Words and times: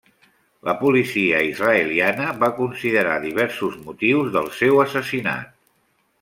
La 0.69 0.73
policia 0.77 1.41
israeliana 1.49 2.31
va 2.45 2.49
considerar 2.61 3.13
diversos 3.27 3.77
motius 3.91 4.33
del 4.39 4.51
seu 4.63 4.83
assassinat. 4.89 5.55